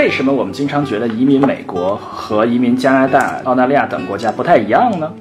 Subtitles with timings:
[0.00, 5.12] 为什么我们经常觉得移民美国和移民加拿大、澳大利亚等国家不太一样呢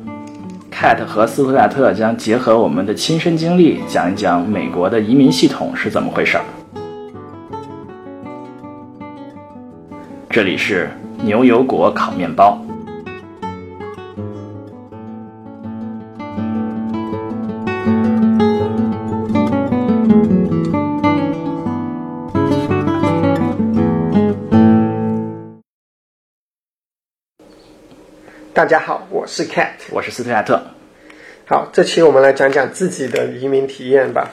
[0.72, 6.44] ？Cat 和斯图亚特将结合我们的亲身经历，讲一讲美国的移民系统是怎么回事儿。
[10.30, 10.90] 这里是
[11.26, 12.58] 牛油果烤面包。
[28.60, 30.62] 大家好，我是 Cat，我是斯特亚特。
[31.48, 34.32] 好，这期我们来讲讲自己的移民体验吧。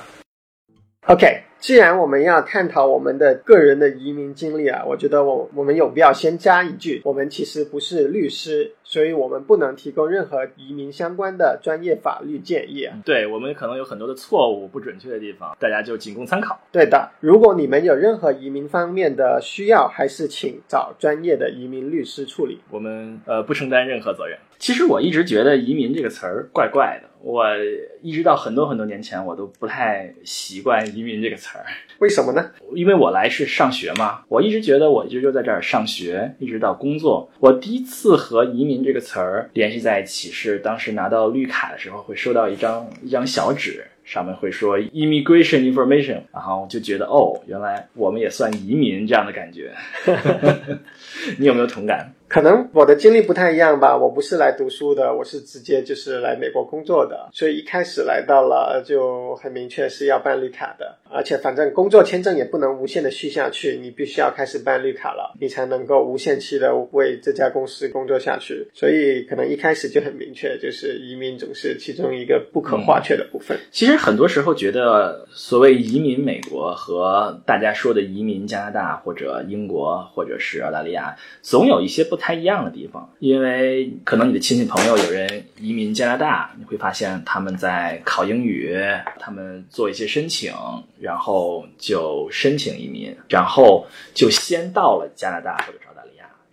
[1.06, 8.72] OK，既然我们要探讨我们的个人的移民经历啊，我觉得我我们有必要先加一句，我们其实不是律师。
[8.88, 12.88] 所以我们不能提供任何移民相关的专业法律建议。
[13.04, 16.56] 对我们可能有很多的错误、不准确的地方，大家就仅供参考。
[16.70, 22.60] 对的，如果你们有任何移民方面的需要，还是请找专业的移民律师处理。
[22.70, 24.38] 我们呃不承担任何责任。
[24.58, 27.44] 其实我一直觉得“移民”这个词儿怪怪的，我
[28.02, 31.64] 一直到很多很多年前，我都不太习惯“移民”这个词儿。
[31.98, 32.50] 为什么呢？
[32.74, 37.30] 因为我来是上学嘛，我一直觉得我一直就在这儿上学，一直到工作。
[37.40, 43.84] 我第一次和移民这个词儿联系在一起是当时拿到绿卡的时候，会收到一张一张小纸。
[44.06, 49.72] 上面会说 immigration information，然后就觉得哦，原来我们也算移民这样的感觉。
[51.40, 52.14] 你有没有同感？
[52.28, 53.96] 可能我的经历不太一样吧。
[53.96, 57.28] 我不是来读书的，我是直接就是来美国工作的。
[57.32, 68.68] 所以一开始来到了就很明确是要办绿卡的，而且反正工作签证也不能无限的续下去，你必须要开始办绿卡了，你才能够无限期的为这家公司工作下去。
[68.72, 73.58] 所以可能一开始就很明确，就是移民总是其中一个不可或缺的部分。
[73.70, 73.96] 其实。
[74.06, 83.06] 很多时候觉得，所谓移民美国和大家说的移民加拿大或者英国或者是澳大利亚，总有一些不不太一样的地方。
[83.18, 88.74] 因为可能你的亲戚朋友有人移民加拿大，你会发现他们在考英语，
[89.18, 90.50] 他们做一些申请，
[90.98, 95.78] 然后就申请移民，然后就先到了加拿大或者，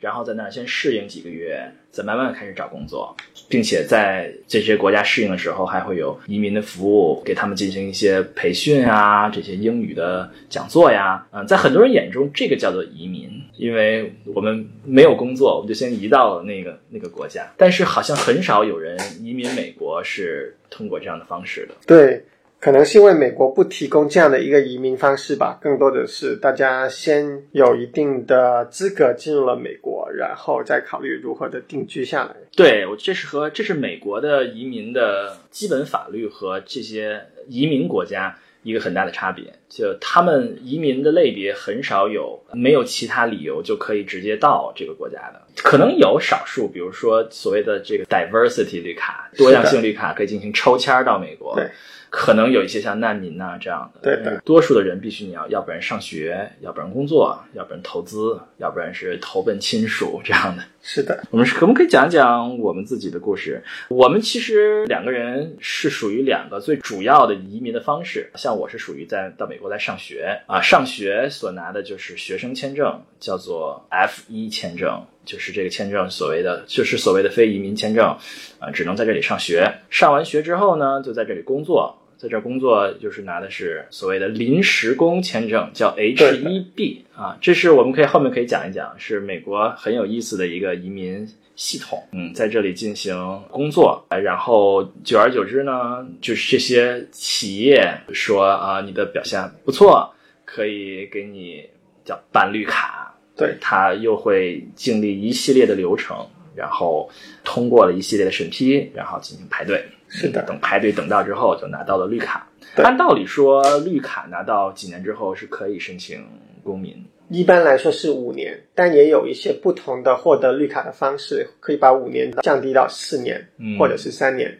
[0.03, 1.72] 然后在那儿先适应几个月。
[1.94, 3.16] 再慢慢开始找工作，
[3.47, 11.24] 并且在这些国家适应的时候，还会有移民的服务，给他们进行一些培训啊，这些英语的讲座呀。
[11.31, 17.47] 嗯，在很多人眼中，这个叫做移民，因为我们没有工作，我们就先移到了那个那个国家。
[17.56, 21.75] 但是好像很少有人移民美国是通过这样的方式的。
[21.85, 22.25] 对。
[22.63, 32.34] 可能是因为美国不提供这样的一个移民方式吧，更多的是大家先有一定的资格进入了美国，然后再考虑如何的定居下来。
[32.56, 39.44] 对，我这是和这是美国的移民的基本法律和这些移民国家一个很大的差别，
[39.75, 51.56] 就他们移民的类别很少有没有其他理由就可以直接到这个国家的，可能有少数，比如说所谓的这个 diversity 绿卡，多样性绿卡可以进行抽签到美国。
[51.56, 51.67] 对。
[52.16, 60.63] 可能有一些像难民呐这样的，对对，多数的人必须你要，要不然上学，要不然工作，要不然投资，要不然是投奔亲属这样的。
[60.84, 63.63] 是的，我们可不可以讲讲我们自己的故事？
[63.90, 68.29] 我们其实两个人是属于两个最主要的移民的方式。
[68.35, 78.18] 像我是属于在到美国来上学啊，上学所拿的就是学生签证，叫做 F 一签证，就是这个签证所谓的就是所谓的非移民签证，
[78.59, 79.73] 啊，只能在这里上学。
[79.90, 82.00] 上完学之后呢，就在这里工作。
[82.23, 92.01] 在这工作就是拿的是所谓的临时工签证，叫 H 一 B 啊，这是我们可以后面可以讲一讲，是美国很有意思的一个移民系统。
[92.13, 100.09] 嗯，在这里进行工作，然后久而久之呢，就是这些企业说啊，你的表现不错，
[100.45, 101.61] 可以给你
[102.05, 103.13] 叫办绿卡。
[103.35, 107.11] 对，他又会经历一系列的流程，然后
[107.44, 109.84] 通过了一系列的审批，然后进行排队。
[110.16, 112.47] 是的，等排队等到之后就拿到了绿卡。
[112.76, 116.23] 按道理说，绿卡拿到几年之后是可以申请
[116.64, 117.03] 公民。
[117.29, 123.43] 一般来说是五年，但也有一些不同的获得绿卡的方式，可以把五年降低到四年，
[123.79, 124.59] 或者是三年。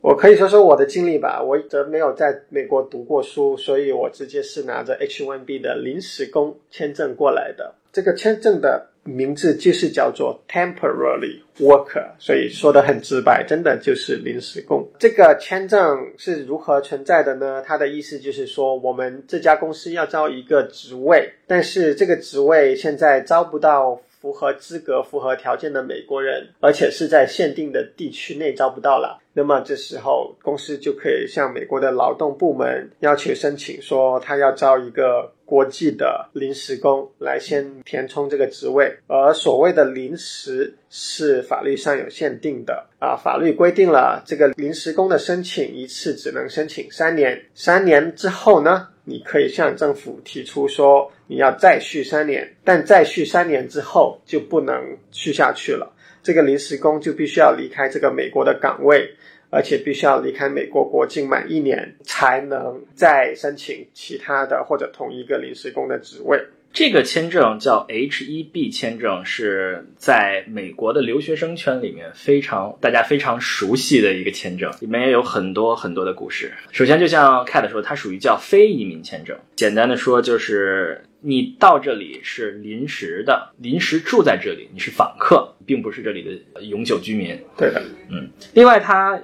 [0.00, 1.42] 我可以说说我的经历吧。
[1.42, 7.74] 我则没有在美国读过书，所以我直接是拿着 H-1B 的临时工签证过来的。
[7.92, 8.90] 这个签证的。
[9.08, 14.86] 名字就是叫做 temporary worker，所以说的很直白，真的就是临时工。
[14.98, 17.62] 这个签证是如何存在的呢？
[17.66, 38.94] 它的意思就是说，我们这家公司要招一个职位，但是这个职位现在招不到符合资格、符合条件的美国人，而且是在限定的地区内招不到了，那么这时候公司就可以向美国的劳动部门要求申请，说他要招一个国际的临时工来先填充这个职位。
[39.06, 48.88] 而所谓的临时是法律上有限定的啊，法律规定了这个临时工的申请一次只能申请三年，三年之后呢？
[49.04, 55.94] 你可以向政府提出说你要再续三年，但再续三年之后就不能续下去了。
[56.22, 59.14] 这个临时工就必须要离开这个美国的岗位，
[59.50, 66.40] 而且必须要离开美国国境满一年，才能再申请其他的或者同一个临时工的职位。
[66.70, 76.52] 这个签证叫 H-1B 签证，是在美国的留学生圈里面非常大家非常熟悉的一个签证，里面也有很多很多的故事。
[76.70, 79.34] 首先，就像 Cat 说，它属于叫非移民签证。
[79.56, 86.22] 简单的说，就是你到这里是临时的，临时住在这里，你是访客，并不是这里
[86.54, 87.28] 的永久居民。
[87.56, 88.28] 对的，嗯。
[88.52, 89.18] 另外，它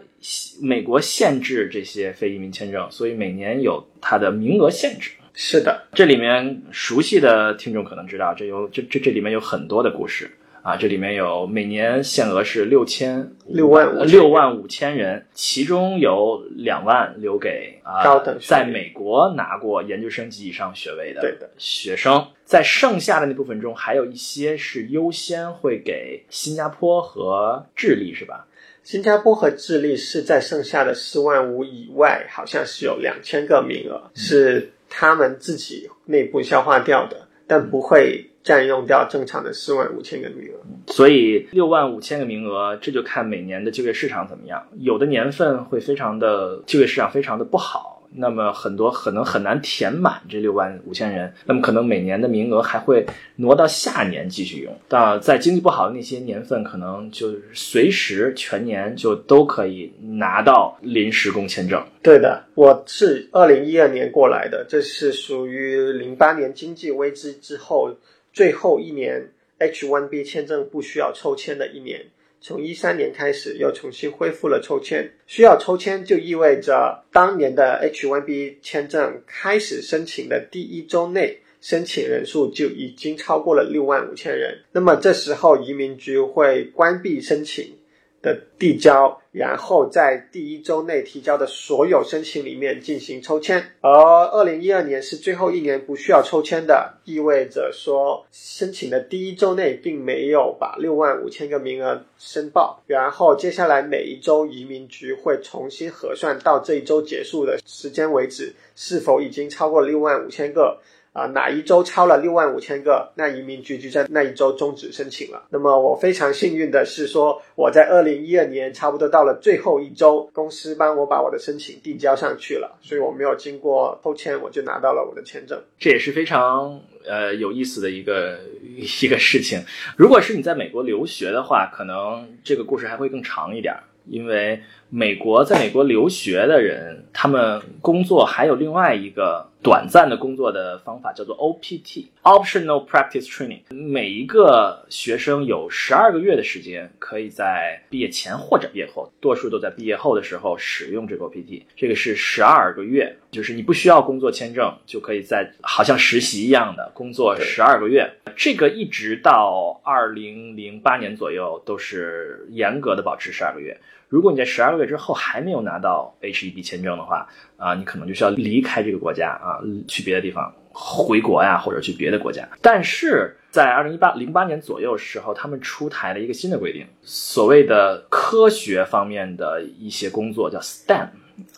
[0.62, 5.10] 美国限制这些非移民签证，所以每年有它的名额限制。
[5.34, 10.30] 是的，这里面熟悉的听众可能知道，这有这这这里面有很多的故事
[10.62, 28.46] 啊，这里面有每年限额是六千六万六万五千人，其中有两万留给啊高等在美国拿过研究生及以上学位对的学生，在剩下的那部分中，还有一些是优先会给新加坡和智利，是吧？
[28.84, 34.70] 新加坡和智利是在剩下的四万五以外，好像是有两千个名额是。
[34.96, 40.60] 他们自己内部消化掉的，但不会占用掉正常的四万五千个名额。
[40.86, 44.68] 所以六万五千个名额，这就看每年的就业市场怎么样。
[44.78, 47.93] 有的年份会非常的就业市场非常的不好。
[48.16, 53.04] 那么很多可能很难填满这六万五千人，那么可能每年的名额还会
[53.36, 54.72] 挪到下年继续用。
[54.88, 61.84] 到在经济不好的那些年份，可能就随时全年就都可以拿到临时工签证。
[62.02, 67.94] 对的，我是二零一二年过来的，这是属于零八年经济危机之后
[68.32, 72.06] 最后一年 H1B 签证不需要抽签的一年。
[72.46, 75.10] 从一三年开始，又重新恢复了抽签。
[75.26, 84.58] 需要抽签，就意味着当年的 H1B 签证开始申请的第一周内，申请人数就已经超过了六万五千人。
[84.72, 87.78] 那么这时候，移民局会关闭申请。
[88.24, 110.80] 的递交，然后在第一周内提交的所有申请里面进行抽签，而二零一二年是最后一年不需要抽签的，意味着说申请的第一周内并没有把六万五千个名额申报，然后接下来每一周移民局会重新核算到这一周结束的时间为止，是否已经超过六万五千个。
[111.14, 115.44] 啊，哪一周超了六万五千个，那移民局就在那一周终止申请了。
[115.50, 125.62] 那么我非常幸运的是说，我在二零一二年差不多到了最后一周，公司帮我把我的申请递交上去了，所以我没有经过抽签，我就拿到了我的签证。
[125.78, 128.40] 这也是非常呃有意思的一个
[129.00, 129.62] 一个事情。
[129.96, 133.72] 如果是你在美国留学的话，可能这个故事还会更长一点，
[134.08, 139.46] 因为美国在美国留学的人，他们工作还有另外一个。
[139.64, 143.62] 短暂的工作的方法叫做 OPT（Optional Practice Training）。
[143.70, 151.62] 每一个学生有十二个月的时间，可以在毕业前或者毕业后，多数都在毕业后的时候使用这个 OPT。
[151.74, 158.12] 这个是十二个月，就是你不需要工作签证，就可以在好像实习一样的工作十二个月。
[158.36, 163.80] 这个一直到二零零八年左右都是严格的保持十二个月。
[164.14, 172.48] 如果你在十二个月之后还没有拿到 H-1B 签证的话，啊，你可能就需要离开这个国家啊，去别的地方回国呀，或者去别的国家。
[172.62, 181.08] 但是在二零一八零八年左右时候，他们出台了一个新的规定，所谓的科学方面的一些工作叫 STEM，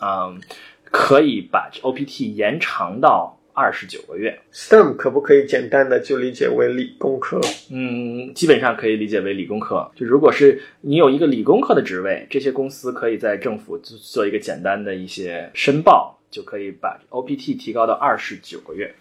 [0.01, 0.41] 嗯，
[0.85, 3.36] 可以把 OPT 延长到。
[3.59, 7.41] 二十九个月，STEM 可不可以简单的就理解为理工科？
[7.71, 9.89] 嗯，基本上可以理解为理工科。
[9.95, 18.93] 就如果是你有一个理工科的职位，这些公司可以在政府做做一个简单的一些申报，就可以把 OPT 提高到二十九个月。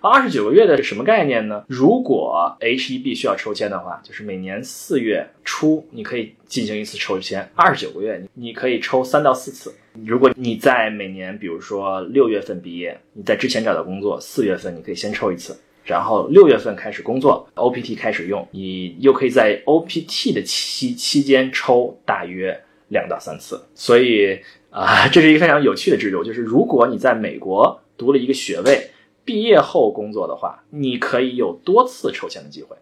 [0.00, 1.64] 二十九个月的是什么概念呢？
[1.66, 9.74] 如果 H-1B 需要抽签的话，就是每年四月初你可以进行一次抽签，二十九个月你可以抽三到四次。
[10.04, 23.64] 如果你在每年，比如说六月份毕业，你在之前找到工作，四月份你可以先抽一次，然后六月份开始工作，OPT 开始用，你又可以在 OPT 的期期间抽大约两到三次。
[23.74, 24.38] 所以
[24.74, 28.90] 啊，这是一个非常有趣的制度，就是如果你在美国读了一个学位。
[29.26, 32.76] 毕业后工作的话，你可以有多次抽签的机会，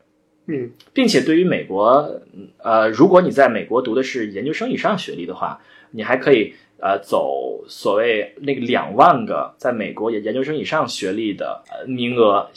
[0.46, 2.20] 嗯，并且对于美国，
[2.58, 5.60] 呃，如果你在美国读的是研究生以上学历的话，
[5.92, 12.50] 你还可以呃走所谓那个两万个在美国研研究生以上学历的呃名额，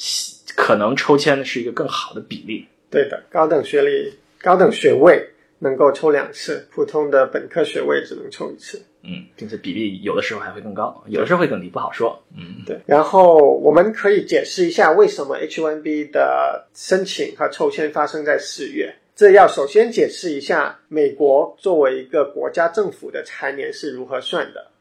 [0.55, 2.65] 可能抽签的是一个更好的比例。
[2.89, 8.81] 对的，高等学历、高等学位能够抽两次，普通的本科学位只能抽一次。
[9.07, 12.21] 嗯，并且比例有的时候还会更高，有的时候会更低，不好说。
[12.35, 12.79] 嗯，对。
[12.85, 18.95] 然后我们可以解释一下为什么 H1B 的申请和抽签发生在四月。
[19.15, 24.71] 这要首先解释一下，美国作为一个国家政府的财年是如何算的。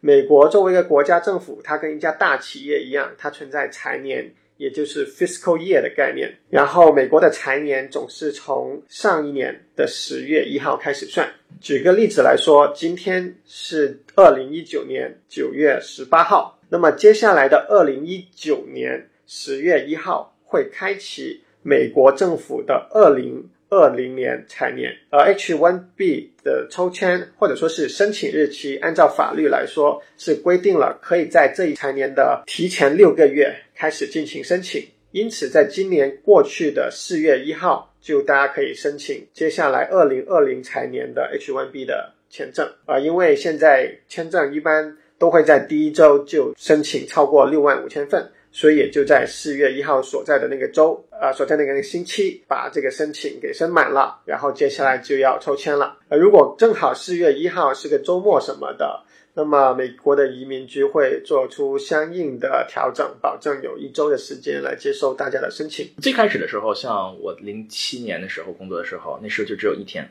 [0.00, 4.34] 美国作为一个国家政府，它跟一家大企业一样，它存在财年。
[4.64, 11.30] 也就是 fiscal year 的概念，然后美国的财年总是从上一年的十月一号开始算。
[11.60, 23.50] 举个例子来说，今天是二零一九年九月十八号，那么接下来的二零一九年十月一号会开启美国政府的二零。
[23.74, 34.86] 二零年财年，而 H1B 的抽签或者说是申请日期，按照法律来说是规定了可以在这一财年的提前六个月开始进行申请。
[35.10, 42.68] 因此，在今年过去的四月一号，就大家可以申请接下来二零二零财年的 H1B 的签证。
[42.86, 48.30] 啊，因为现在签证一般都会在第一周就申请超过六万五千份。
[48.56, 55.98] 所以也就在四月一号所在的那个周，啊，所在那个星期，把这个申请给申满了，然后接下来就要抽签了。
[56.08, 59.02] 呃，如果正好四月一号是个周末什么的，
[59.34, 65.90] 那么美国的移民局会做出相应的调整，保证有一周的时间来接收大家的申请。
[66.00, 70.08] 最开始的时候，像我零七年的时候工作的时候，那时候就只有一天，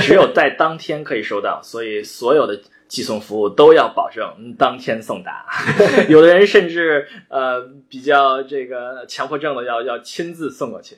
[0.00, 2.58] 只有在当天可以收到，所以所有的。
[2.92, 5.46] 寄送服务都要保证当天送达，
[6.10, 10.96] 有的人甚至呃比较这个强迫症的要要亲自送过去，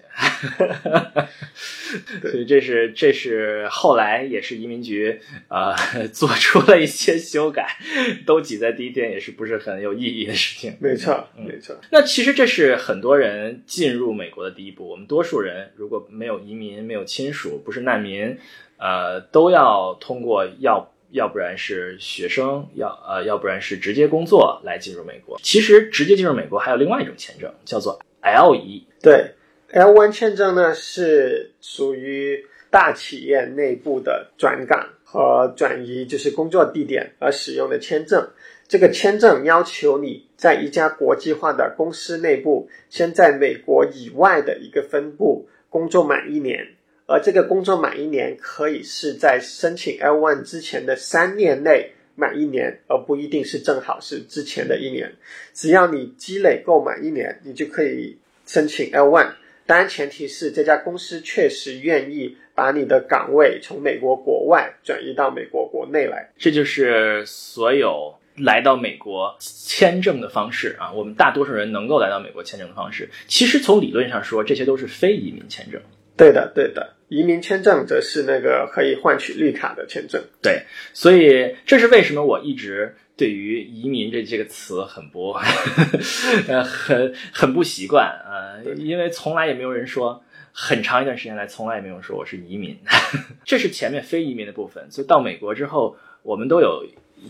[2.21, 5.73] 所以这是这是后来也是移民局呃
[6.13, 7.79] 做出了一些修改，
[8.27, 10.77] 都挤在第一天也是不是很有意义的事情。
[10.81, 11.77] 没错，没错。
[11.93, 14.89] 那其实这是很多人进入美国的第一步。
[14.89, 18.37] 我们多数人如果没有移民、没有亲属、不是难民，
[18.79, 20.91] 呃，都要通过要。
[21.15, 25.39] 要不然是学生，要呃，要不然是直接工作来进入美国。
[25.45, 28.85] 其实直接进入美国还有另外一种签证，叫做 L 一。
[29.01, 29.31] 对
[29.71, 38.29] ，L one 签证呢是属于大企业内部的转岗和转移，就是工作地点而使用的签证。
[38.67, 46.75] 这个签证要求你在一家国际化的公司内部，先在美国以外的一个分部工作满一年。
[47.07, 55.13] 而这个工作满一年，可以是在申请 L one 之前的三年内满一年，而不一定是正好是之前的一年。
[55.53, 59.33] 只要你积累够满一年，你就可以申请 L one。
[59.67, 66.31] 当然，前提是这家公司确实愿意把你的岗位从美国国外转移到美国国内来。
[66.39, 70.93] 这就是所有来到美国签证的方式啊。
[70.93, 75.81] 我们大多数人能够来到美国签证的方式，其实从理论上说，这些都是非移民签证。
[76.17, 76.95] 对的，对的。
[77.09, 80.23] 移民签证则是那个可以换取绿卡的签证。
[80.43, 85.31] 对，所以这是为什么我一直对于移民这这个词很不，
[86.49, 92.77] 呃，很很不习惯啊，因为从来也没有人说，很长一段时间来从来也没有说我是移民。
[93.45, 96.85] 这是前面非移民的部分，所以到美国之后，我们都有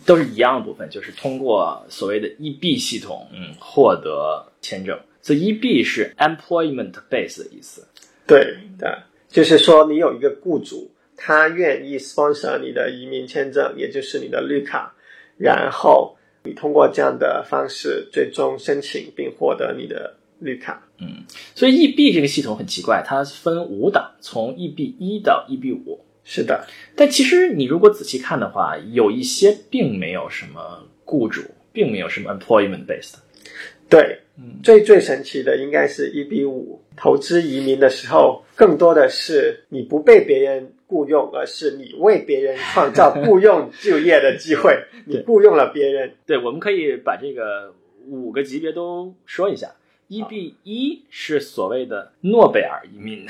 [0.06, 4.98] 都是一样的部分，就是通过所谓的 EB 系统，嗯，获得签证。
[5.20, 7.86] 所以 EB 是 employment base 的意思。
[8.26, 9.04] 对的。
[9.28, 14.94] 就是说，你有一个雇主，他愿意 sponsor 你的移民签证，也就是你的绿卡，
[15.36, 20.86] 然后你通过这样的方式，最终申请并获得你的绿卡。
[21.00, 26.00] 嗯，所以 EB 这个系统很奇怪，它分五档，从 EB 一到 EB 五。
[26.26, 26.66] 是的，
[26.96, 33.16] 但其实你如果仔细看的话，有一些并没有什么雇主，并没有什么 employment based。
[33.90, 46.14] 对，嗯最最神奇的应该是一比五投资移民的时候，更多的是你不被别人雇佣，而是你为别人创造雇佣就业的机会， 你雇佣了别人。
[46.26, 47.74] 对，我们可以把这个
[48.06, 49.72] 五个级别都说一下。
[50.08, 53.26] 一 B 一是所谓的诺贝尔移民，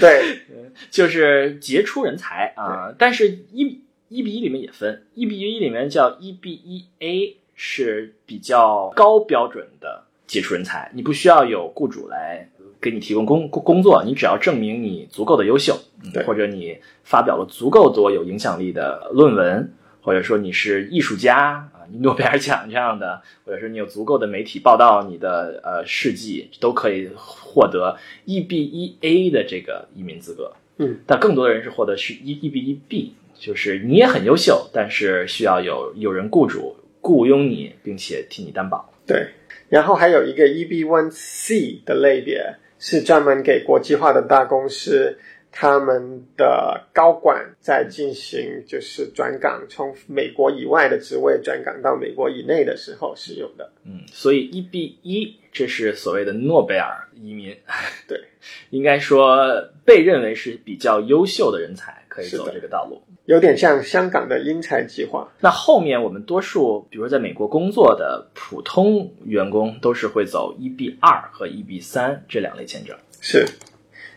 [0.00, 0.40] 对，
[0.90, 2.94] 就是杰出人才啊。
[2.98, 7.36] 但是，一一比一里面也分，一比一里面叫一 B 一 A。
[7.58, 12.46] 是比较高标准的杰出人才，你不需要有雇主来
[12.80, 15.78] 给你提供工工作，你只要证明你足够的优秀，
[16.26, 21.36] 或者你发表了足够多有影响力的论文，或者说你是艺术家
[21.72, 30.52] 啊，你诺贝尔奖这样的，或者说你有足够的媒体报道你的呃事迹，都可以获得 EB1A 的这个移民资格。
[30.78, 38.92] 嗯，但更多的人是获得是 E EB1B，就是你也很优秀，但是需要有有人雇主雇佣你，并且替你担保。
[39.06, 39.28] 对，
[39.68, 45.18] 然后还有一个 EB1C 的类别，是专门给国际化的大公司。
[45.50, 53.70] 他们的高管在进行就是转岗，从美国以外的职位转岗到美国以内的时候使用的。
[53.84, 57.56] 嗯，所以一 B 一这是所谓的诺贝尔移民，
[58.06, 58.20] 对，
[58.70, 65.32] 应该说被认为是比较优秀的人才可以走这个道路，有点像香港的英才计划。
[65.40, 72.94] 那后面我们多数，比如在美国工作的普通员工，都是会走一 B 二和一 B 三这两类签证。
[73.22, 73.46] 是。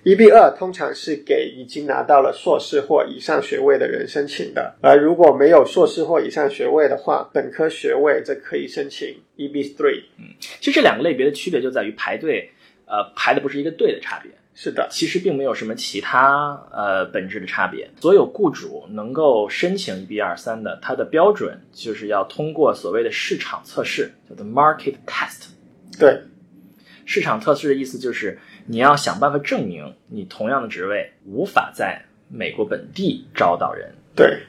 [0.09, 10.05] EB 二通常是给已经拿到了硕士或以上学位的人申请的，而如果没有硕士或以上学位的话，本科学位则可以申请 EB three。
[10.17, 12.49] 嗯，其实这两个类别的区别就在于排队，
[12.87, 14.31] 呃，排的不是一个队的差别。
[14.55, 17.87] 是的，其实并没有什么其他呃本质的差别。
[18.01, 25.49] 所有雇主能够申请 EB 二三的，它的标准就是要通过所谓的市场测试，叫做 market test。
[25.99, 26.19] 对，
[27.05, 28.39] 市场测试的意思就是。
[28.71, 34.41] 你要想办法证明你同样的职位无法在美国本地招到人，对，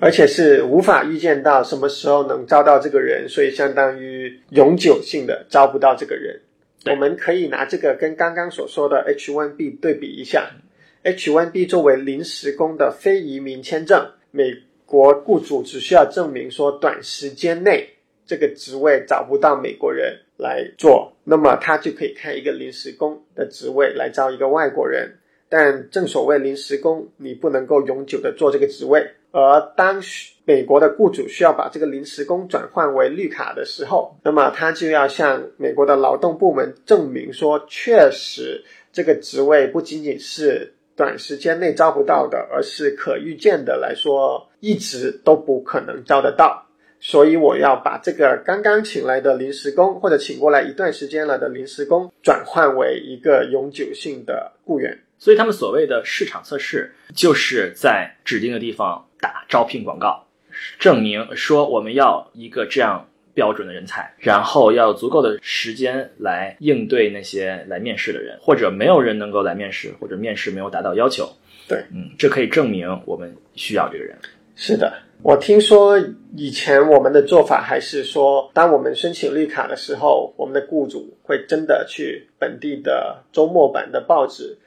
[0.00, 6.40] 而且是无法预见到什么时候能招到这个人，所以相当于永久性的招不到这个人。
[6.86, 10.48] 我们可以拿这个跟刚刚所说的 H1B 对比一下
[11.04, 14.54] ，H1B 作为临时工的非移民签证，美
[14.86, 17.90] 国雇主只需要证明说短时间内
[18.26, 20.18] 这个职位找不到美国人。
[20.38, 25.16] 来做，那么他就可以开一个临时工的职位来招一个外国人。
[25.48, 29.12] 但正所谓临时工，你不能够永久的做这个职位。
[29.30, 30.02] 而当
[30.44, 46.65] 美国的雇主需要把这个临时工转换为绿卡的时候，那么他就要向美国的劳动部门证明说，确实这个职位不仅仅是短时间内招不到的，而是可预见的来说，一直都不可能招得到。
[47.00, 54.98] 所以我要把这个刚刚请来的临时工，或者请过来一段时间了的临时工，转换为一个永久性的雇员。
[55.18, 60.26] 所以他们所谓的市场测试，就是在指定的地方打招聘广告，
[60.78, 71.26] 证明说我们要一个这样标准的人才，然后要有足够的时间来应对那些来面试的人，或者没有人能够来面试，或者面试没有达到要求。
[71.68, 74.16] 对，嗯，这可以证明我们需要这个人。
[74.56, 74.92] 是的。
[75.22, 75.98] 我听说
[76.36, 84.58] 以前我们的做法还是说，当我们申请绿卡的时候，我们的雇主会真的去本地的周末版的报纸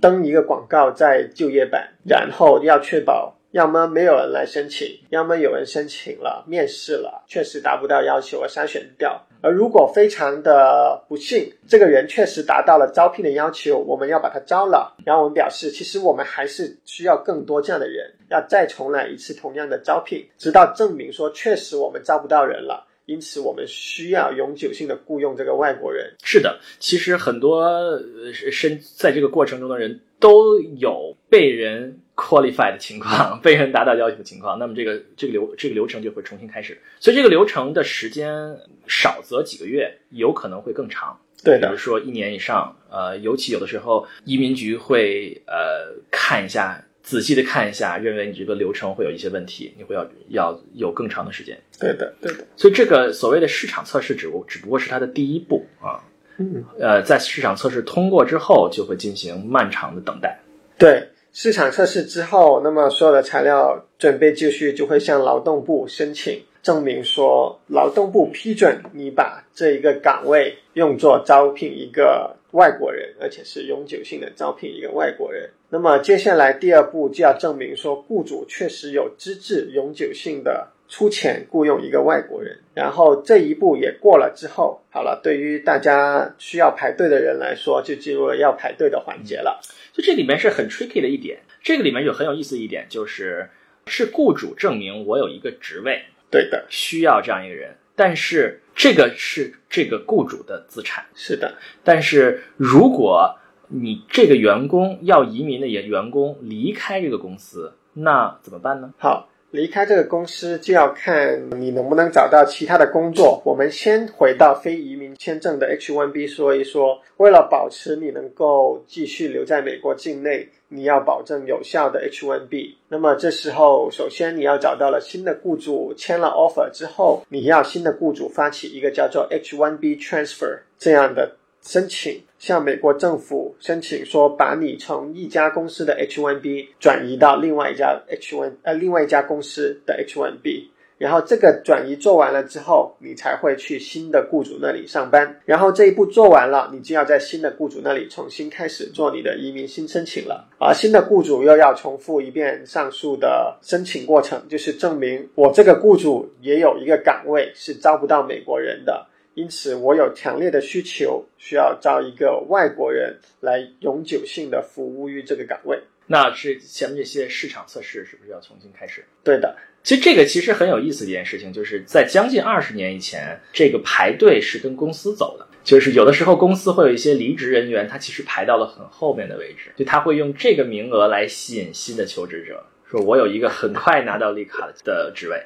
[0.00, 3.36] 登一个广告在就业版，然后要确保。
[3.52, 9.26] 要么没有人来申请，要么有人申请了，面试了，确实达不到要求而筛选掉。
[9.40, 22.86] 而如果非常的不幸，这个人确实达到了招聘的要求，我们要把他招了，然后我们表示，其实我们还是需要更多这样的人，要再重来一次同样的招聘，直到证明说确实我们招不到人了。
[23.06, 26.12] 因此，我们需要永久性的雇佣这个外国人。
[26.22, 34.58] 是的，其实很多呃身在这个过程中的人都有被人 qualify 的情况，被人达到要求的情况。
[34.58, 36.76] 那么，这个这个流这个流程就会重新开始。
[36.98, 41.16] 所以，这个流程的时间少则几个月，有可能会更长。
[41.44, 42.74] 对的，比如说一年以上。
[42.90, 46.84] 呃，尤其有的时候，移民局会呃看一下。
[47.00, 51.58] 仔细的看一下，认为你这个流程会有一些问题，你会要要有更长的时间。
[51.80, 52.46] 对的，对的。
[52.54, 56.04] 所以这个所谓的市场测试，只不只不过是它的第一步啊。
[56.36, 56.62] 嗯。
[56.78, 60.38] 呃，在市场测试通过之后，就会进行漫长的等待。
[60.76, 61.08] 对，
[61.40, 75.48] 市场测试之后，那么所有的材料准备就绪，就会向劳动部申请，证明说劳动部批准你把这一个岗位用作招聘一个外国人，而且是永久性的招聘一个外国人。
[75.68, 82.58] 那么接下来第二步就要证明说，雇主确实有资质永久性的出钱雇佣一个外国人。
[82.74, 89.60] 然后这一步也过了之后，好了，对于大家需要排队的人来说，就进入了要排队的环节了。
[89.92, 93.50] 就这里面是很 tricky 的一点，这个里面有很有意思一点，就是
[93.86, 108.94] 是雇主证明我有一个职位，对的，需要这样一个人，但是这个是这个雇主的资产，是的，但是如果你这个员工要移民的员员工离开这个公司，那怎么办呢？
[108.98, 113.40] 好，离开这个公司就要看你能不能找到其他的工作。
[113.46, 122.74] 我们先回到非移民签证的 H-1B 说一说，为了保持你能够继续留在美国境内，你要保证有效的 H-1B。
[122.88, 132.22] 那么这时候，首先你要找到了新的雇主，签了 offer 之后，你要新的雇主发起一个叫做 H-1B transfer 这样的申请。
[132.38, 145.40] 向美国政府申请说，把你从一家公司的 H1B 转移到另外一家 H1 呃另外一家公司的 H1B，然后这个转移做完了之后，你才会去新的雇主那里上班。
[145.44, 150.48] 然后这一步做完了，你就要在新的雇主那里重新开始做你的移民新申请了。
[150.58, 159.07] 而新的雇主又要重复一遍上述的申请过程，就是证明我这个雇主也有一个岗位是招不到美国人的。
[159.38, 165.80] 因此，我有强烈的需求，需要招一个外国人来永久性的服务于这个岗位。
[166.08, 169.04] 那是前面这些市场测试是不是要重新开始？
[169.22, 185.40] 对的，其实这个其实很有意思的一件事情，就是在将近二十年以前，这个排队是跟公司走的，就是有的时候公司会有一些离职人员，他其实排到了很后面的位置，就他会用这个名额来吸引新的求职者，说我有一个很快拿到绿卡的职位。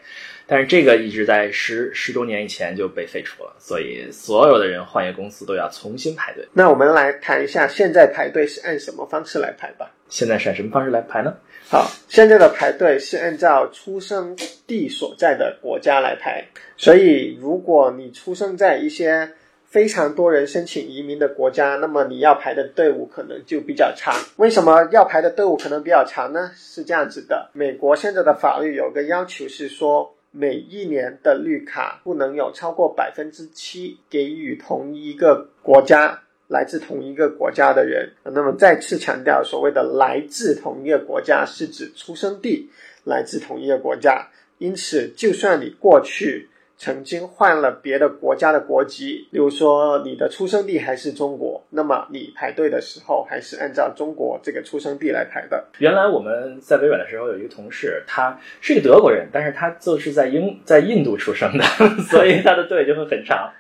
[0.45, 6.47] 但是这个一直在十十多年以前就被废除了，所以所有的人换一个公司都要重新排队。
[6.53, 9.91] 那我们来谈一下现在排队是按什么方式来排吧？
[10.09, 11.35] 现在是按什么方式来排呢？
[11.71, 16.45] 好，现在的排队是按照出生地所在的国家来排，
[16.77, 19.31] 所以如果你出生在一些
[19.73, 24.15] 非常多人申请移民的国家，那么你要排的队伍可能就比较长。
[24.37, 26.53] 为什么要排的队伍可能比较长呢？
[26.55, 30.15] 是这样子的，美国现在的法律有个要求是说。
[30.35, 38.11] 每一年的绿卡不能有超过百分之七给予同一个国家、来自同一个国家的人。
[38.25, 42.71] 那么再次强调，所谓的来自同一个国家是指出生地
[43.05, 44.27] 来自同一个国家。
[44.57, 46.49] 因此，就算你过去。
[46.83, 55.65] 曾经换了别的国家的国籍，比如说你的出生地还是中国，那么你排队的时候还是按照中国这个出生地来排的。
[55.79, 61.63] 原来我们在微软的时候有一个同事，他是一个德国人，但是他就是在英 在印度出生的，
[62.11, 63.53] 所以他的队就会很长。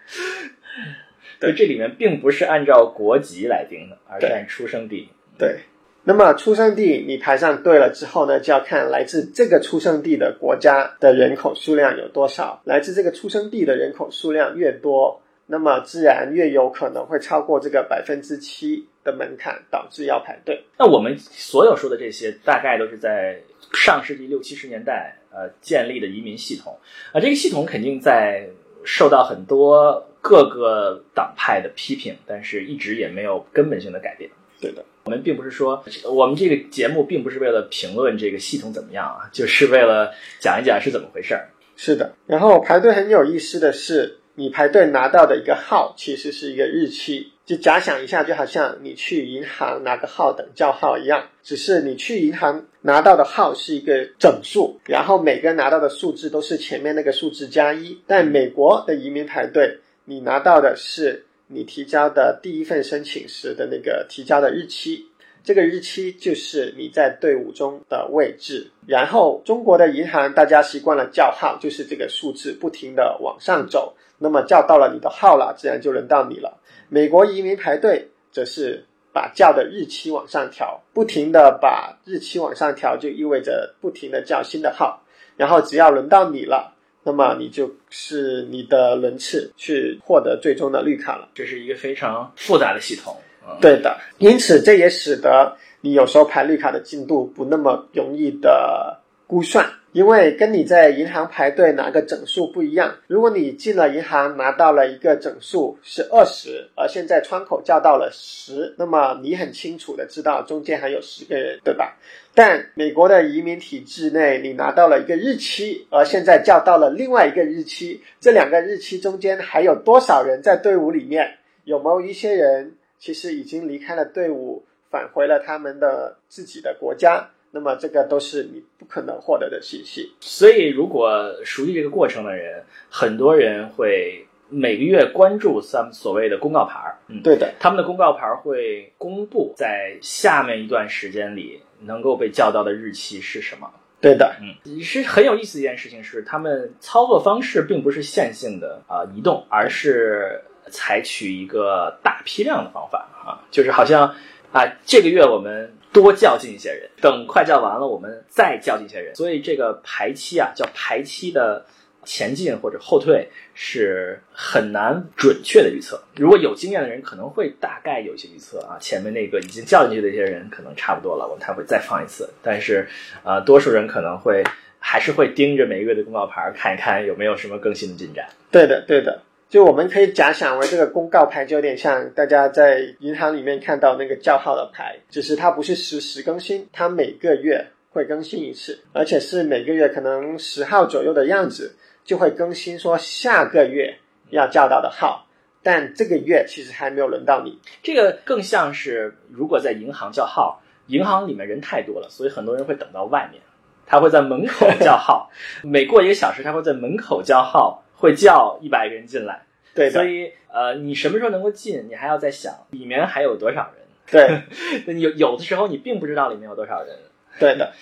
[1.38, 5.10] 对，这里面并不是按照国籍来定的，而是按出生地。
[5.38, 5.60] 对。
[6.04, 12.60] 那么出生地你排上队了之后呢，就要看来自这个出生地的国家的人口数量有多少。
[12.64, 20.64] 来自这个出生地的人口数量越多，那么自然越有可能会超过这个百分之七的门槛，导致要排队。
[20.76, 23.40] 那我们所有说的这些，大概都是在
[23.72, 26.76] 上世纪六七十年代呃建立的移民系统
[27.12, 28.48] 啊，这个系统肯定在
[28.84, 34.28] 受到很多各个党派的批评，但是一直也没有根本性的改变。
[34.62, 34.82] 对的。
[35.04, 41.50] 我们并不是说，我们这个节目并不是为了评论这个系统怎么样啊，就是为了讲一讲是怎么回事儿。
[41.76, 57.98] 是的，然后排队很有意思的是，你排队拿到的一个号其实是一个日期，就假想一下，就好像你去银行拿个号等叫号一样，只是你去银行拿到的号是一个整数，然后每个人拿到的数字都是前面那个数字加一。
[58.06, 61.26] 但美国的移民排队，你拿到的是。
[61.52, 65.06] 你提交的第一份申请时的那个提交的日期，
[65.44, 68.70] 这个日期就是你在队伍中的位置。
[68.86, 73.94] 然后中国的银行大家习惯了叫号，就是这个数字不停的往上走。
[74.18, 76.58] 那么叫到了你的号了，自然就轮到你了。
[76.88, 85.02] 美国移民排队则是把叫的日期往上调，不停的把日期往上调，就意味着不停的叫新的号。
[85.36, 86.74] 然后只要轮到你了。
[87.04, 93.16] 那么你就是你的轮次去获得最终的绿卡了，这是一个非常复杂的系统。
[93.60, 99.68] 对的，因此这也使得你有时候排绿卡的进度不那么容易的估算。
[99.92, 111.94] 因为跟你在银行排队拿个整数不一样，如果你进了银行拿到了一个整数是二十，而现在窗口叫到了十，那么你很清楚的知道中间还有十个人，对吧？
[112.34, 121.38] 但美国的移民体制内，你拿到了一个日期，而现在叫到了另外一个日期，这两个日期中间还有多少人在队伍里面？
[121.64, 127.28] 有没有一些人其实已经离开了队伍，返回了他们的自己的国家？
[127.54, 130.10] 那么这个都是你不可能获得的信息。
[130.20, 136.98] 所以，如果熟悉这个过程的人，很多人会每个月关注咱们所谓的公告牌儿。
[137.08, 143.70] 嗯，对的，他们的公告牌儿会公布在下面一段时间里能够被叫到的日期是什么。
[144.00, 154.14] 对的，嗯，是很有意思一件事情是，他们操作方式并不是线性的啊移动，而是采取一个大批量的方法啊，就是好像
[154.52, 155.74] 啊这个月我们。
[155.92, 159.14] 多叫进一些人，等快叫完了，我们再叫进一些人。
[159.14, 161.66] 所以这个排期啊，叫排期的
[162.04, 166.02] 前进或者后退是很难准确的预测。
[166.16, 172.28] 如果有经验的人可能会大概有些预测啊，前面那个已经叫进去的一些人可能差不多了，我们才会再放一次。
[172.42, 172.88] 但是
[173.22, 174.42] 呃，多数人可能会
[174.78, 178.26] 还是会盯着每个月的公告牌看一看有没有什么更新的进展。
[178.50, 179.22] 对的，对的。
[179.48, 193.98] 就我们可以假想为这个公告牌就有点像大家在银行里面看到那个叫号的牌，只是它不是实时更新，它每个月会更新一次，而且是每个月可能十号左右的样子就会更新说下个月
[194.30, 195.26] 要叫到的号，
[195.62, 197.60] 但这个月其实还没有轮到你。
[197.82, 203.42] 这个更像是如果在银行叫号，银行里面人太多了，所以很多人会等到外面，
[203.86, 205.30] 他会在门口叫号，
[205.62, 207.82] 每过一个小时他会在门口叫号。
[207.94, 213.86] 会叫一百个人进来，对，所以呃，你什么时候能够进，你还要再想里面还有多少人。
[214.10, 214.42] 对，
[214.98, 216.96] 有有的时候你并不知道里面有多少人。
[217.38, 217.72] 对的，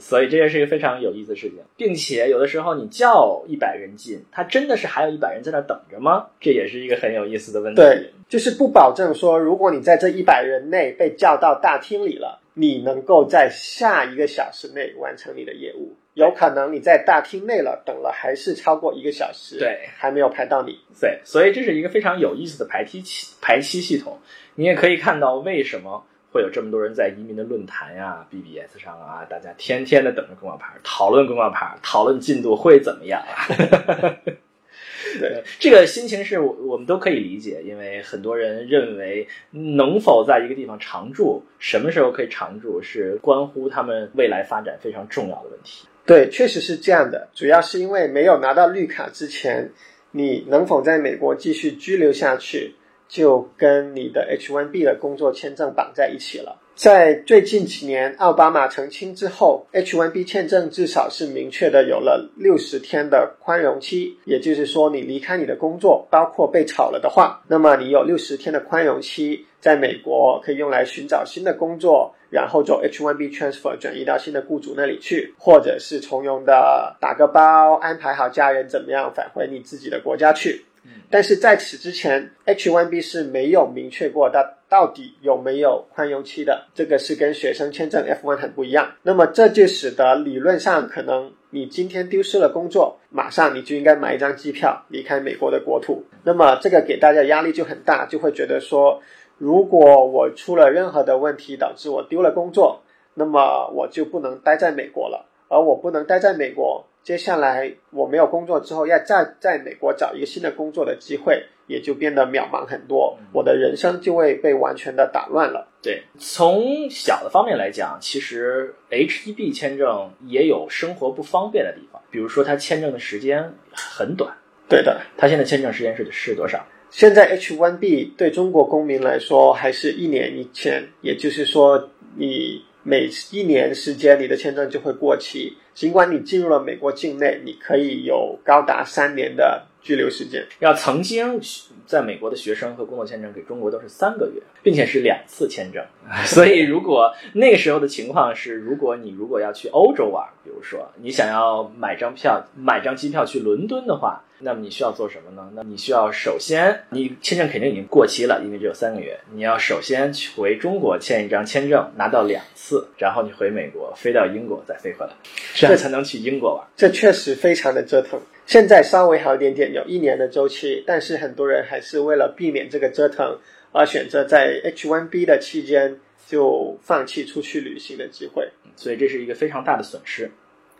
[0.00, 6.26] 所以这也是一个非常有意思的事情，并且有的时候你叫一百人进，他真的是还有一百人在那等着吗？
[6.40, 7.80] 这也是一个很有意思的问题。
[7.80, 15.94] 对，就是不保证说，如果你在这一百人内被叫到大厅里了，你能够在下一个小时内完成你的业务。
[16.14, 20.78] 有可能你在大厅内了，等了还是超过一个小时，对，还没有排到你。
[21.00, 24.18] 对，所以这是一个非常有意思的排期期排期系统。
[24.54, 33.46] 你也可以看到为什么会有这么多人在移民的论坛呀、BBS 上啊，大家天天的等着公告牌，讨论公告牌，讨论进度会怎么样啊？
[35.20, 45.86] 对，这个心情是我我们都可以理解，因为很多人认为能否在一个地方常住，什么时候可以常住，是关乎他们未来发展非常重要的问题。
[46.04, 47.28] 对，确实是这样的。
[47.32, 49.70] 主要是因为没有拿到绿卡之前，
[50.10, 52.74] 你能否在美国继续居留下去，
[53.14, 56.60] 就跟你的 H-1B 的工作签证绑在一起了。
[56.74, 80.64] 在最近几年，奥巴马澄清之后，H-1B 签证至少是明确的有了六十天的宽容期，也就是说，你离开你的工作，包括被炒了的话，那么你有六十天的宽容期，在美国可以用来寻找新的工作，然后走 H-1B transfer 转移到新的雇主那里去，或者是从容的打个包，安排好家人怎么样返回你自己的国家去。
[81.10, 84.58] 但是在此之前，H-1B 是没有明确过的。
[84.68, 86.66] 到底有没有宽容期的？
[86.74, 88.94] 这个是跟学生签证 F1 很不一样。
[89.02, 96.02] 那么这就使得理论上可能你今天丢失了工作，马上你就应该买一张机票离开美国的国土。
[96.24, 99.00] 那么这个给大家压力就很大，就会觉得说，
[99.38, 102.82] 如果我出了任何的问题导致我丢了工作，
[103.14, 105.30] 那么我就不能待在美国了。
[105.48, 111.44] 而我不能待在美国，接下来我没有工作之后，要再在美国找一个新的工作的机会。
[111.66, 115.66] 也就变得渺茫很多，我的人生就会被完全的打乱了。
[115.80, 124.36] 对，从小的方面来讲，其实 H-1B 签证也有生活不方便的地方，比如说它签证的时间很短。
[124.68, 126.66] 对的，它现在签证时间是是多少？
[126.90, 131.88] 现在 H-1B 对中国公民来说还是一年一签，也就是说
[132.18, 139.66] 你每一年时间你的签证就会过期，尽管你进入了美国境内，你可以有高达三年的。
[139.84, 141.38] 拘留时间要曾经
[141.86, 145.84] 在美国的学生和工作签证给中国都是三个月，并且是两次签证。
[146.26, 154.24] 所以如果那个时候的情况是，如果你如果要去欧洲玩，比如说你想要买张票、买张机票去伦敦的话。
[154.40, 155.48] 那么你需要做什么呢？
[155.54, 159.18] 那你需要首先，你签证肯定已经过期了，因为只有三个月。
[159.32, 165.12] 你要首先去回中国签一张签证，拿到两次，然后你回美国，飞到英国再飞回来，
[165.54, 166.66] 这才能去英国玩。
[166.76, 168.20] 这确实非常的折腾。
[168.44, 173.38] 现在稍微好一点点，有一年的周期，但是很多人还是为了避免这个折腾，
[173.72, 178.50] 而选择在 H1B 的期间就放弃出去旅行的机会。
[178.76, 180.30] 所以这是一个非常大的损失。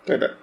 [0.04, 0.34] 对的。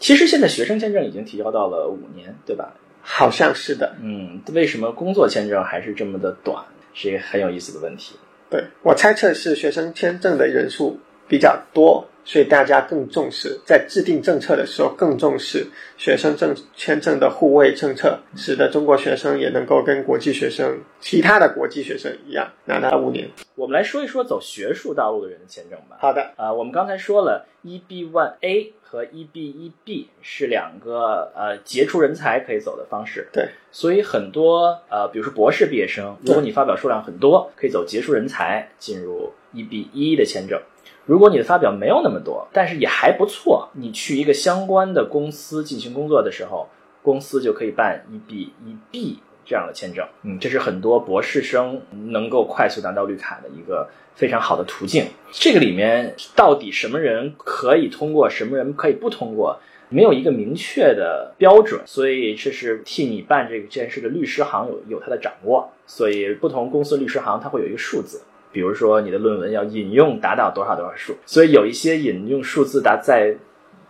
[0.00, 2.74] 其实现在学生签证已经提交到了五年，对吧？
[3.00, 3.96] 好像是的。
[4.02, 6.64] 嗯，为什么工作签证还是这么的短？
[6.94, 8.16] 是一个很有意思的问题。
[8.50, 12.06] 对我猜测是学生签证的人数比较多。
[12.28, 23.30] 所以大家更重视，在制定政策的时候更重视学生证签证的互惠政策，使得中国学生也能够跟国际学生、其他的国际学生一样拿到五年。
[23.54, 25.96] 我们来说一说走学术道路的人的签证吧。
[26.00, 33.26] 好的，啊，我们刚才说了，EB-1A 和 EB-1B 是两个呃杰出人才可以走的方式。
[33.32, 40.60] 对，所以很多呃，比如说博士毕业生，如果你发表数量很多，可以走杰出人才进入 EB-1 的签证。
[41.08, 46.68] 如果你的发表没有那么多，但是也还不错，你去一个相关的公司进行工作的时候，
[47.02, 50.06] 公司就可以办一 B 一 B 这样的签证。
[50.22, 51.80] 嗯，这是很多博士生
[52.12, 55.06] 能够快速拿到绿卡的一个非常好的途径。
[55.32, 59.58] 这个里面到底什么人可以通过，什么人可以不通过？
[59.88, 68.20] 没有一个明确的标准，所以这是替你办这个这件事的律师行有有他的掌握，所以不同公司律师行它会有一个数字，
[68.58, 73.36] 比如说你的论文要引用达到多少多少数，所以有一些引用数字达在。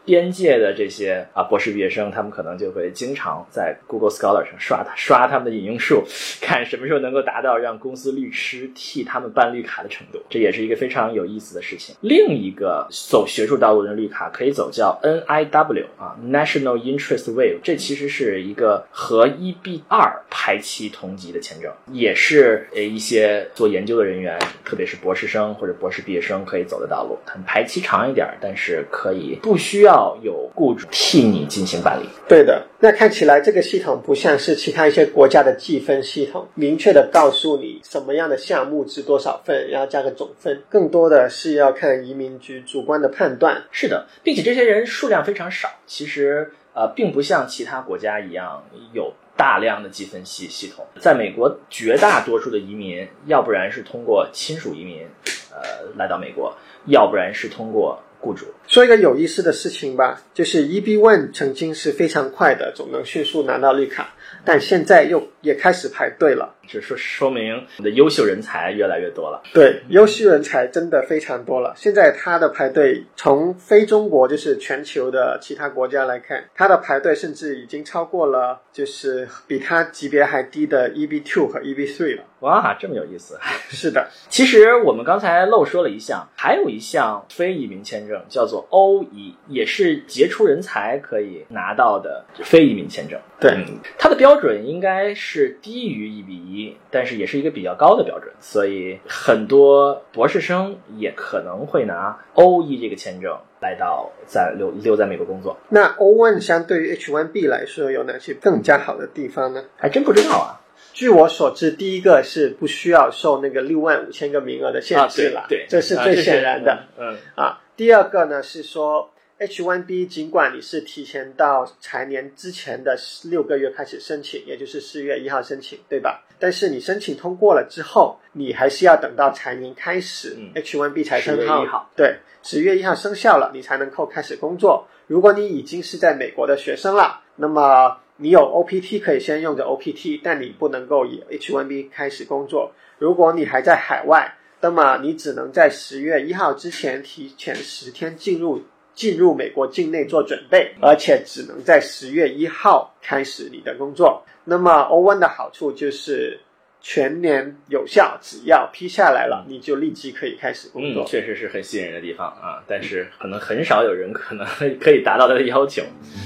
[0.09, 6.03] 边界的这些啊博士毕业生，他们可能就会经常在 Google Scholar 上刷他刷他们的引用数，
[6.41, 11.95] 看什么时候能够达到让公司律师替他们办绿卡的程度，这也是一个非常有意思的事情。
[12.01, 27.19] 另一个走学术道路的绿卡可以走叫 NIW 啊 National Interest Wave，这其实是一个和 EB 二排期同级的签证，也是呃一些做研究的人员，特别是博士生或者博士毕业生可以走的道路。
[27.27, 29.98] 它排期长一点，但是可以不需要。
[29.99, 32.09] 要有雇主替你进行办理。
[32.29, 40.63] 对的，那看起来这个系统不像是其他一些国家的计分系统，明确的告诉你什么样的项目值多少分，然后加个总分。
[40.69, 43.65] 更多的是要看移民局主观的判断。
[43.73, 45.69] 是的，并且这些人数量非常少。
[45.87, 50.87] 其实呃，并不像其他国家一样有大量的计分系系统。
[51.01, 55.05] 在美国，绝大多数的移民，要不然是通过亲属移民，
[55.51, 56.55] 呃，来到美国，
[56.87, 58.01] 要不然是通过。
[58.21, 58.47] 雇主。
[58.67, 66.55] 说一个有意思的事情吧，就是 EB One 曾经是非常快的，总能迅速拿到绿卡，但现在又也开始排队了。
[66.69, 69.43] 只说说明你的优秀人才越来越多了。
[69.55, 71.73] 对，优秀人才真的非常多了。
[71.75, 82.25] 现在他的排队，从非中国就是全球的其他国家来看，他的排队甚至已经超过了，就是比他级别还低的 EB Two 和 EB Three 了。
[82.41, 83.39] 哇，这么有意思！
[83.71, 93.19] 是的，其实我们刚才漏说了一项，还有一项非移民签证叫做 O 移，也是杰出人才可以拿到的非移民签证。
[93.41, 93.57] 对，
[93.99, 105.57] 它的标准应该是低于一比一，但是也是一个比较高的标准，所以很多博士生也可能会拿 O 一这个签证来到在留留在美国工作。
[105.71, 109.65] 那 O one 相对于 H one B 来说有哪些更加好的地方呢？
[109.79, 110.61] 还真不知道啊。
[110.93, 116.85] 据我所知，第一个是不需要受那个六万五千个名额的限制了，对，这是最显然的。
[116.99, 119.11] 嗯啊，第二个呢是说。
[119.39, 126.25] H1B 尽管你是提前到财年之前的六个月开始申请，也就是四月一号申请，对吧？
[126.41, 131.89] 但是你申请通过了之后，你还是要等到财年开始，H1B 才生效。
[131.95, 134.89] 对，十月一号生效了，你才能够开始工作。
[135.07, 142.73] 如果你已经是在美国的学生了，那么你有 OPT 可以先用着 OPT，但你不能够以 H1B 开始工作。
[142.99, 148.65] 如果你还在海外，那么你只能在十月一号之前提前十天进入。
[148.99, 154.25] 进入美国境内做准备，而且只能在十月一号开始你的工作。
[154.45, 156.41] 那么 O1 的好处就是
[156.81, 161.05] 全年有效，只要批下来了，你就立即可以开始工作。
[161.05, 164.45] 确实是很吸引人的地方啊，但是可能很少有人可能
[164.81, 165.81] 可以达到他的要求。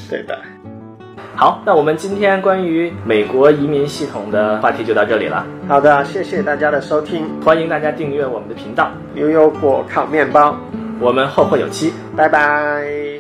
[0.09, 0.41] 对的。
[1.37, 5.47] 好，那我们今天关于美国移民系统的话题就到这里了。
[5.69, 8.91] 好的，谢谢大家的收听，欢迎大家订阅我们的频道。
[9.13, 10.59] 牛油果烤面包。
[11.03, 13.12] 我们后会有期，拜拜。